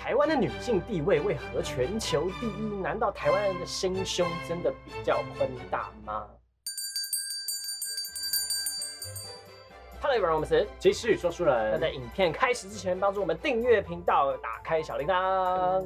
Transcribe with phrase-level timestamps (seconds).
[0.00, 2.76] 台湾的女性地位为何全球第一？
[2.80, 6.24] 难道台湾人的心胸真的比较宽大吗
[10.00, 15.84] ？Hello everyone，我们是其实说书那人，在影片开始之前，帮助我们订阅频道，打开小铃铛。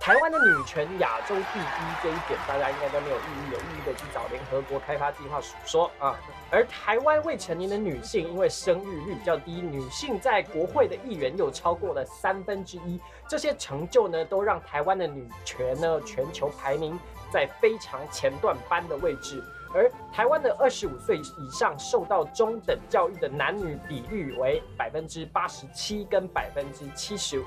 [0.00, 1.62] 台湾的女权亚洲第一
[2.02, 6.18] 这一点，大家应该都没有异议，有异议的去找联合国开发计划署说啊。
[6.50, 16.98] 而台湾未成年的女性，因为生育率比较低，女性在国会的议员又超过了三分之一，这些成就呢，都让台湾的女权呢全球排名
[17.30, 19.44] 在非常前段班的位置。
[19.72, 27.44] 而台湾的二十五岁以上受到中等教育的男女比率为百分之八十七跟百分之七十五，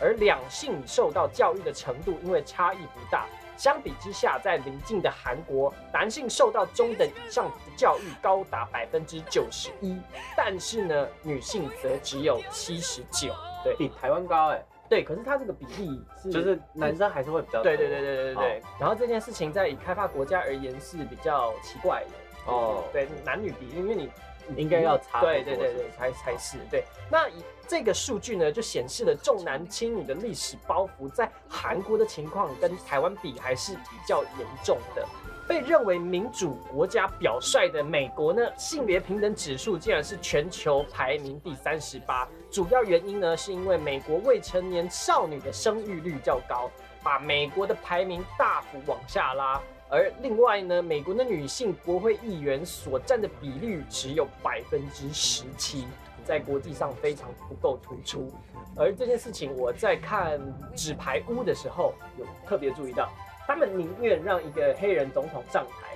[0.00, 9.96] 而两性受到教育的程度因为差异不大，相比之下，在邻近的韩国，男性受到中等以上的教育高达百分之九十一，
[10.36, 13.32] 但是呢，女性则只有七十九。
[13.64, 18.62] 对比台湾高哎，对，可是它这个比例是就是男生还是会比较多对对对对对对对哦。
[18.78, 22.10] 然后这件事情在以开发国家而言是比较奇怪的
[22.46, 24.10] 哦对男女比例，因为你
[24.56, 26.84] 应该要差对对对对，才才是对。
[27.10, 35.04] 那以这个数据呢，就显示了重男轻女的历史包袱在韩国的情况跟台湾比还是比较严重的。
[35.48, 42.28] 被认为民主国家表率的美国呢，性别平等指数竟然是全球排名第三十八。
[42.50, 46.68] 主要原因呢，是因为美国未成年少女的生育率较高，
[47.00, 49.60] 把美国的排名大幅往下拉。
[49.88, 55.86] 而另外呢，美国的女性国会议员所占的比率只有百分之十七，
[56.24, 58.32] 在国际上非常不够突出。
[58.76, 60.40] 而这件事情，我在看
[60.74, 63.08] 《纸牌屋》的时候有特别注意到，
[63.46, 65.94] 他们宁愿让一个黑人总统上台，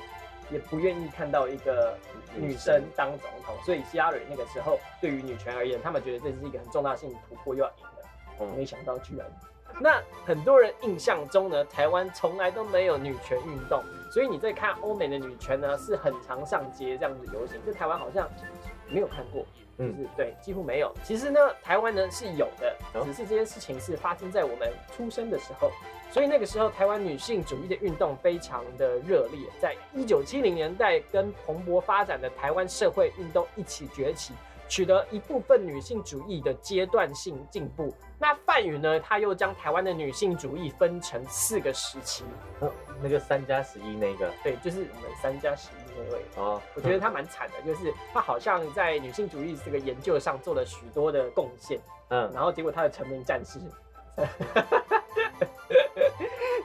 [0.52, 1.98] 也不愿意看到一个
[2.36, 3.54] 女生当总统。
[3.64, 7.90] 所以希拉蕊那个时候对于女权而言，他们觉得这是一个很重大性的突破，又要赢了。
[8.40, 9.26] 嗯没想到居然。
[9.82, 18.28] 那很多人印象中呢，台湾从来都没有女权运动，所以你在看欧美的女权呢，是很常上街这样子游行，就台湾好像
[18.86, 19.46] 没有看过，
[19.78, 20.92] 就是、嗯对，几乎没有。
[21.02, 25.70] 其实呢，台湾呢是有的，哦只是这些事情是发生在我们出生的时候，
[26.10, 34.34] 所以那个时候台湾女性主义的运动非常的热烈，在一九七零年代跟蓬勃发展的台湾社会运动一起崛起。
[34.70, 37.92] 取得一部分女性主义的阶段性进步。
[38.18, 42.22] 那范宇呢，他又将台湾的女性主义分成四个时期，
[42.60, 42.70] 哦
[43.02, 46.24] 那个三加十一那个对，就是我们三加十一那位。
[46.36, 51.80] 哦，我觉得他蛮惨的，就是他好像在女性主义这个研究上做了许多的贡献，
[52.10, 53.58] 嗯然后结果他的成名战士。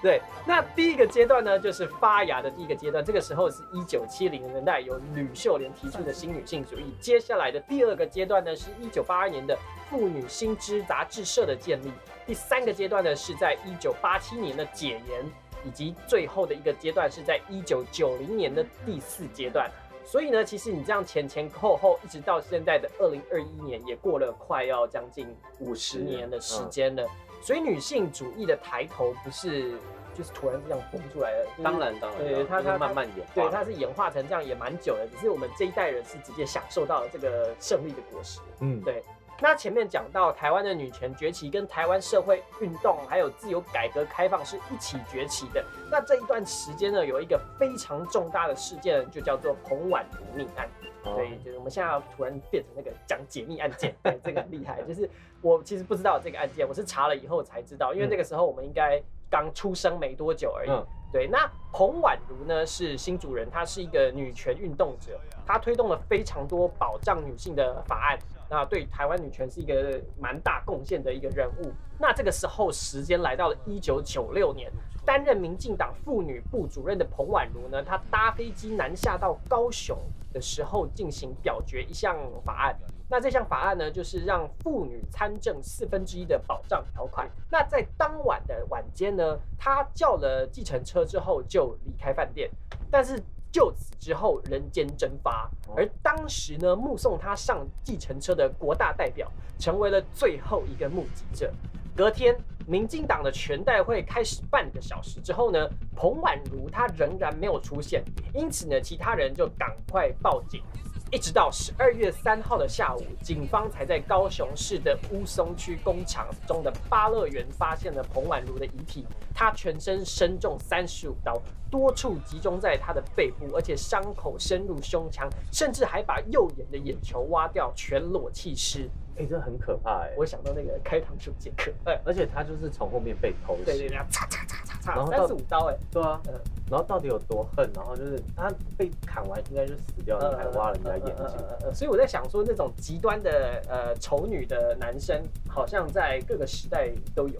[0.05, 3.03] 对，那第一个阶段呢，就是发芽的第一个阶段。
[3.03, 6.93] 这个时候是一九七零年代由吕秀莲提出的新女性主义。
[7.01, 9.57] 接下来的第二个阶段呢，是一九八二年的
[9.89, 11.91] 妇女新知杂志社的建立。
[12.23, 15.25] 第三个阶段呢，是在一九八七年的解严，
[15.63, 19.67] 以及最后的一个阶段是在一九九零年的第四阶段。
[20.05, 27.03] 所以呢，其实你这样前前后后，一直到现在的二零二一年，也过了快要将近五十年的时间了。
[27.45, 29.77] 所以女性主义的抬头不是
[30.15, 38.39] 就是突然这样蹦出来的，就是当然当然，对它它就是慢慢演化，对，它是演化成这样也蛮久的，只是我们这一代人是直接享受到了这个胜利的果实。
[38.61, 39.03] 嗯对
[39.41, 45.63] 那前面讲到台湾的女权崛起，跟台湾社会运动还有自由改革开放是一起崛起的。
[45.91, 50.69] 那这一段时间呢，有一个非常重大的事件，就叫做彭婉如命案。
[51.05, 54.81] 哦对，就是我们现在要突然变成那个讲解密案件，对，这个很厉害。
[54.83, 55.09] 就是
[55.41, 60.69] 我其实不知道这个案件，我是查了以后才知道，因为那个时候我们应该刚出生没多久而已。
[60.69, 71.71] 嗯对，那彭婉如呢是新主人，她是一个女权运动者，她推动了非常多保障女性的法案，那对台湾女权是一个蛮大贡献的一个人物。
[71.97, 74.69] 那这个时候时间来到了一九九六年，
[75.05, 79.97] 担任民进党妇女部主任的彭婉如呢，她搭飞机南下到高雄
[80.33, 82.75] 的时候进行表决一项法案。
[83.07, 87.29] 那这项法案呢，就是让妇女参政四分之一的保障条款。
[87.51, 92.49] 那在当晚的晚间呢，她叫了计程车之后就离开饭店，
[92.89, 93.21] 但是
[93.51, 95.47] 就此之后人间蒸发。
[95.77, 101.53] 而当时呢，目送她上计程车的国大代表，成为了最后一个目击者。
[101.95, 102.35] 隔天，
[102.67, 108.03] 民进党的全代会开始半个小时之后呢，彭婉如她仍然没有出现，
[108.33, 110.61] 因此呢，其他人就赶快报警。
[111.09, 119.05] 一直到十二月三号的下午，警方才在高雄市的乌松区工厂中的巴乐园发现了彭婉如的遗体。
[119.33, 128.89] 她全身身中三十五刀，多处集中在她的背部，而且伤口深入胸腔，甚至还把右眼的眼球挖掉，全裸弃尸。
[129.17, 130.13] 哎，这很可怕哎。
[130.17, 135.77] 我想到那个开膛手杰克，哎，而且他就是从后面被偷袭，对对对，嚓嚓嚓嚓嚓，三十五刀哎。
[135.91, 136.33] 对啊，嗯，
[136.69, 137.69] 然后到底有多恨？
[137.73, 141.73] 然后就是他被砍完应该就死掉，你还挖人家眼睛。
[141.73, 147.35] 所以我在想说，那种极端的呃丑女的男生，好像在各个时代都有。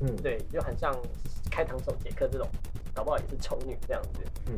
[0.00, 0.92] 嗯，对，就很像
[1.50, 2.48] 开膛手杰克这种，
[2.94, 4.20] 搞不好也是丑女这样子。
[4.46, 4.54] 嗯。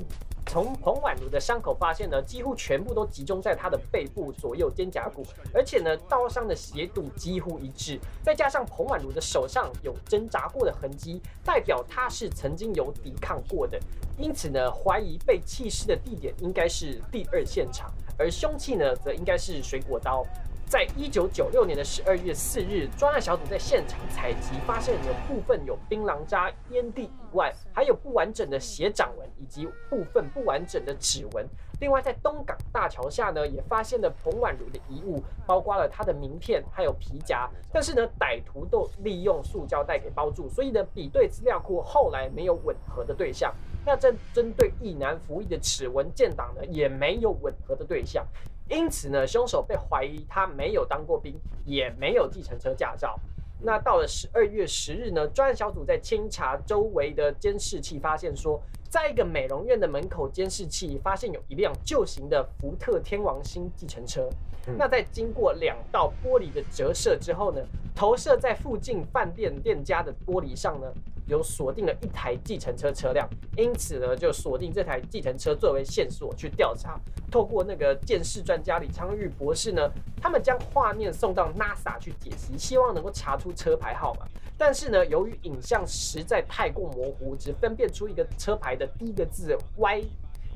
[0.46, 5.24] 从彭婉如的伤口发现呢，几乎全部都集中在她的背部左右肩胛骨，
[5.54, 13.80] 而且呢，刀伤的斜度几乎一致，再加上彭婉如的手上有挣扎过的痕迹，代表她是曾经有抵抗过的，
[14.18, 20.22] 因此呢，怀疑被弃尸的地点应该是第二现场，而凶器呢，则应该是水果刀。
[20.72, 31.46] 在一九九六年的十二月四日，专案小组在现场采集，发现有部分有槟榔渣、烟蒂以外，还有不完整的血掌纹以及部分不完整的指纹。
[31.78, 37.46] 另外，在东港大桥下呢，也发现了彭婉如的遗物，包括了她的名片还有皮夹。
[37.70, 43.54] 但是呢，歹徒都利用塑胶袋给包住，所以呢，比对资料库后来没有吻合的对象。
[43.84, 48.26] 那针针对一男服役的指纹建档呢，也没有吻合的对象。
[48.72, 53.20] 因此呢，凶手被怀疑他没有当过兵，也没有计程车驾照。
[53.60, 64.28] 那到了十二月十日呢，专案小组在清查周围的监视器，发现说，在一个美容院的门口监视器发现有一辆旧型的福特天王星计程车。
[64.78, 67.60] 那在经过两道玻璃的折射之后呢，
[67.94, 70.86] 投射在附近饭店店家的玻璃上呢。
[71.26, 77.00] 有锁定了一台计程车车辆，因此呢，就锁定这台计程车作为线索去调查。
[77.30, 79.90] 透过那个鉴识专家李昌钰博士呢，
[80.20, 84.26] 他们将画面送到 NASA 去解析，希望能够查出车牌号码。
[84.58, 90.04] 但是呢，由于影像实在太过模糊，只分辨出一个车牌的第一个字 Y，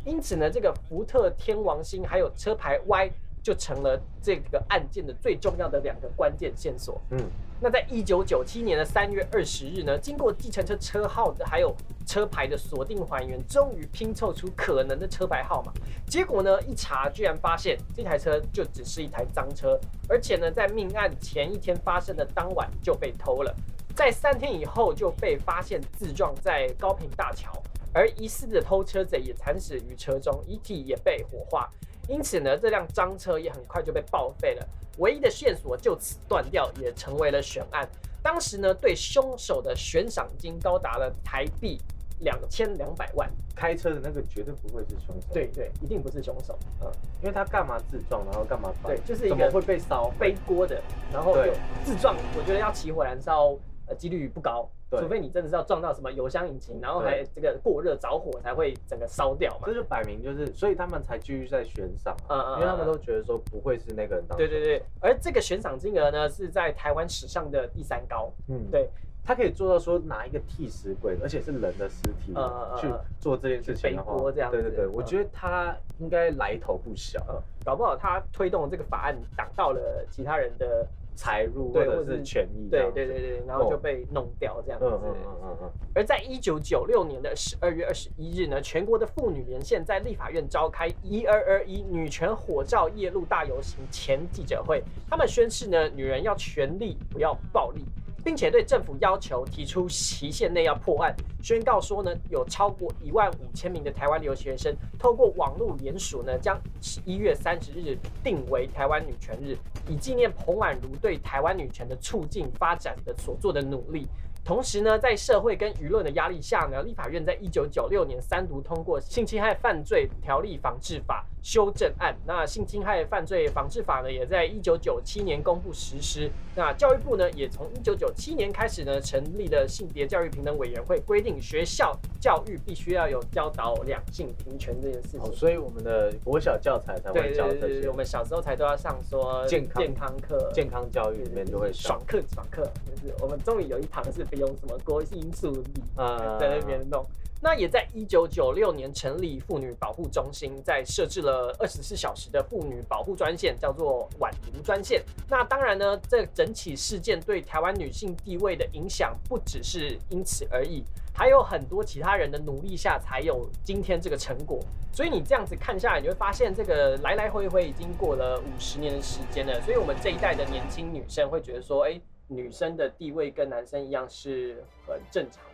[0.04, 3.10] 因此呢，这个福特天王星还有车牌 Y
[3.46, 7.00] 就成了这个案件的最重要的两个关键线索。
[7.10, 7.31] 嗯。
[7.60, 11.72] 那在一九九七年的三月二十日呢，经过计程车车号的还有
[12.04, 15.72] 车牌的锁定还原，终于拼凑出可能的车牌号码。
[16.08, 19.78] 结果呢，一查居然发现这台车就只是一台赃车，
[20.08, 23.54] 而且呢，在命案前一天发生的当晚就被偷了，
[23.94, 27.52] 在三天以后就被发现自撞在高平大桥，
[27.94, 31.70] 而疑似的偷车贼也惨死于车中，遗体也被火化。
[32.08, 34.69] 因此呢，这辆赃车也很快就被报废了。
[34.99, 37.88] 唯一的线索就此断掉，也成为了悬案。
[38.23, 41.79] 当时呢，对凶手的悬赏金高达了台币
[42.20, 43.31] 两千两百万。
[43.55, 45.29] 开车的那个绝对不会是凶手。
[45.32, 46.58] 对对，一定不是凶手。
[46.82, 46.91] 嗯，
[47.23, 48.73] 因为他干嘛自撞，然后干嘛？
[48.85, 50.82] 对，就是一个会被烧背锅的，
[51.12, 51.37] 然后
[51.85, 52.17] 自撞。
[52.37, 53.56] 我觉得要起火燃烧，
[53.88, 54.68] 呃，几率不高。
[54.88, 59.62] 除非你真的是要撞到什么油箱引擎，然后还这个过热着火才会整个烧掉嘛。
[59.66, 64.38] 这就摆明就是，所以他们才继续在悬赏，嗯嗯，因为他们都觉得说不会是那个人当。
[64.38, 68.30] 对对对，而这个悬赏金额呢是在台湾史上的第三高。
[68.48, 68.88] 嗯，对，
[69.24, 72.32] 他可以做到说拿一个替死鬼，而且是人的尸体
[72.78, 72.88] 去
[73.18, 77.20] 做这件事情的话，对对对，我觉得他应该来头不小。
[77.64, 80.86] 搞不好他推动这个法案挡到了其他人的。
[81.16, 84.86] 财入或者是权益，对对对对，然后就被弄掉这样子。
[84.86, 97.84] 嗯嗯嗯嗯而在一九九六年的十二月二十一日呢，全国的妇女连线在立法院召开一二二一女权火照夜路大游行前记者会，他们宣誓呢，女人要权利，不要暴力。
[98.26, 109.56] 并且对政府要求提出期限内要破案，宣告说呢，有超过一万五千名的台湾留学生透过网络联署呢，将十一月三十日定为台湾女权日，
[109.89, 114.08] 以纪念彭婉如对台湾女权的促进发展的所做的努力。
[114.46, 122.17] 同时呢，在社会跟舆论的压力下呢，立法院在一九九六年三读通过《性侵害犯罪条例防治法》修正案。
[122.24, 126.31] 那《性侵害犯罪防治法》呢，也在一九九七年公布实施。
[126.55, 131.93] 那教育部呢，也从一九九七年开始呢，成立了性别教育平等委员会，规定学校
[132.26, 135.34] 教育必须要有教导两性平权这件事情。
[135.34, 137.88] 所以我们的国小教材才会教这些。
[137.88, 144.36] 我们小时候才都要上说健康健康课、健康教育里面就会爽课爽课，就是我们终于有一堂是不。
[144.36, 147.02] 用什么国因素理啊，在那边弄。
[147.40, 155.02] 那也在一九九六年成立妇女保护中心，在设置了二十四小时的妇女保护专线，叫做婉玲专线。
[155.26, 160.84] 那当然呢，这整起事件对台湾女性地位的影响不只是因此而已，
[161.17, 164.61] 还有很多其他人的努力下才有今天这个成果。
[164.93, 169.61] 所以你这样子看下来，你会发现这个来来回回已经过了五十年的时间了。
[169.63, 172.01] 所以我们这一代的年轻女生会觉得说，哎。
[172.29, 175.44] 女生的地位跟男生一样是很正常。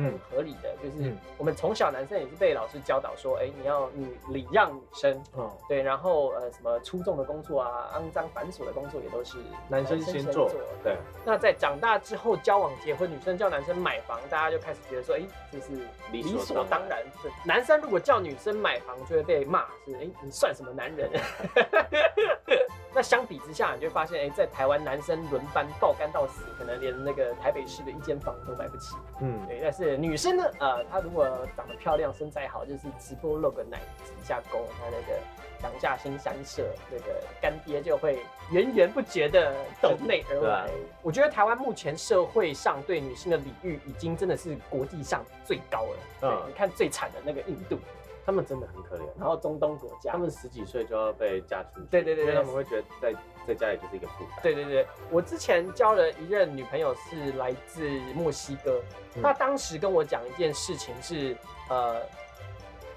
[0.00, 10.48] 嗯，合理的就是我们从小男生也是被老师教导说，哎，你要女礼让女生，嗯，对，然后呃什么出众的工作啊，肮脏繁琐的工作也都是男生先做，
[10.84, 10.96] 对。
[11.24, 15.72] 那在长大之后交往结婚，女生叫男生买房，大家就开始觉得说，哎，这是
[16.12, 17.02] 理所当然。
[17.44, 21.10] 男生如果叫女生买房，就会被骂，是哎，你算什么男人？
[22.98, 28.96] 那相比之下，你就发现，哎，在台湾男生轮班爆肝到死，可能连那个台北市的一间房都买不起。
[29.20, 29.60] 嗯，对。
[29.62, 31.24] 但是女生呢，呃，她如果
[31.56, 35.20] 长得漂亮、身材好，就是直播露个奶、挤一下沟，她那个
[35.60, 38.18] 两下新三社，那个干爹就会
[38.50, 40.68] 源源不绝的斗内而来。
[41.00, 45.98] 我觉得台湾目前社会上对女性的礼遇，已经真的是国际上最高了。
[46.22, 47.78] 嗯，你看最惨的那个印度。
[48.28, 53.14] 他们真的很可怜，然后中东国家，他们十几岁就要被嫁出去，对对对，因为他们会觉得在
[53.46, 54.42] 在家里就是一个负担。
[54.42, 58.82] 对对对，我之前交了一任女朋友是来自墨西哥，
[59.22, 61.34] 她当时跟我讲一件事情是，
[61.70, 62.02] 呃，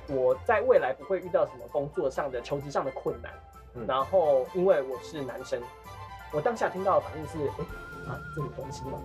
[0.10, 3.32] 我在未来不会遇到什么工作上的求职上的困难，
[3.88, 5.62] 然后因为我是男生，
[6.34, 7.38] 我当下听到的反应是，
[8.10, 9.00] 哎啊，这有关系吗？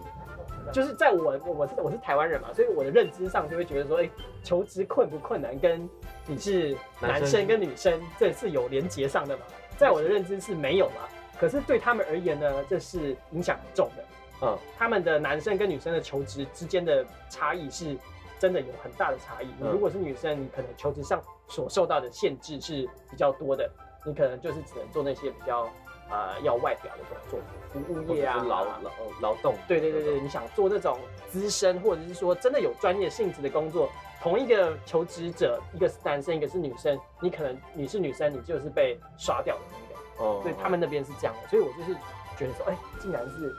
[0.73, 4.11] 就是在我我是我是台湾人嘛，所以我的认知上就会觉得说，哎，
[4.43, 5.89] 求职困不困难跟
[6.27, 9.43] 你是男生跟女生这是有连结上的嘛？
[9.77, 11.09] 在我的认知是没有嘛？
[11.39, 14.05] 可是对他们而言呢，这是影响很重的。
[14.43, 17.97] 嗯，他们的男生跟女生的求职之间的差异是
[18.39, 19.47] 真的有很大的差异。
[19.59, 23.71] 你如果是女生，你可能求职上所受到的限制是比较多的，
[24.05, 25.69] 你可能就是只能做那些比较。
[26.09, 27.41] 呃，要外表的工作，
[27.73, 28.81] 服务业啊，劳劳
[29.21, 30.99] 劳动，对对对对，你想做那种
[31.29, 33.89] 资深或者是说真的有专业性质的工作，
[34.23, 41.93] 同一个求职者，一个是男生，一个是女生，你可能你是女生，你就是被刷掉的那个，哦，所以他们那边是这样的，所以我就是
[42.39, 43.53] 觉得说，哎，竟然是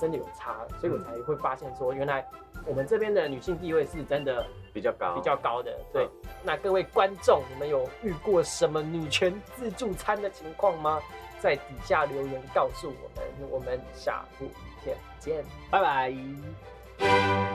[0.00, 2.24] 真的有差，所以我才会发现说，原来
[2.64, 5.76] 我们这边的女性地位是真的比较高，比较高的。
[5.92, 6.08] 对，
[6.44, 11.00] 那各位观众，你们有遇过什么女权自助餐的情况吗？
[11.38, 14.52] 在底下留言告诉我们我们下部影
[14.82, 17.47] 片见拜拜。